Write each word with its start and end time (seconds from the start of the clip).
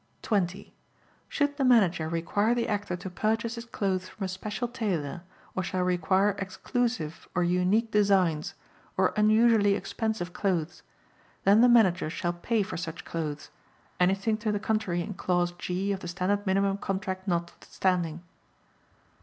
20. 0.23 0.73
Should 1.29 1.57
the 1.57 1.63
Manager 1.63 2.09
require 2.09 2.55
the 2.55 2.67
Actor 2.67 2.95
to 2.95 3.09
purchase 3.11 3.53
his 3.53 3.65
clothes 3.65 4.09
from 4.09 4.25
a 4.25 4.27
special 4.27 4.67
tailor 4.67 5.21
or 5.55 5.61
shall 5.61 5.83
require 5.83 6.31
exclusive 6.39 7.27
or 7.35 7.43
unique 7.43 7.91
designs 7.91 8.55
or 8.97 9.13
unusually 9.15 9.75
expensive 9.75 10.33
clothes, 10.33 10.81
then 11.43 11.61
the 11.61 11.69
Manager 11.69 12.09
shall 12.09 12.33
pay 12.33 12.63
for 12.63 12.77
such 12.77 13.05
clothes, 13.05 13.51
anything 13.99 14.37
to 14.37 14.51
the 14.51 14.59
contrary 14.59 15.01
in 15.03 15.13
Clause 15.13 15.51
G 15.51 15.91
of 15.91 15.99
the 15.99 16.07
Standard 16.07 16.47
Minimum 16.47 16.79
Contract 16.79 17.27
notwithstanding. 17.27 18.23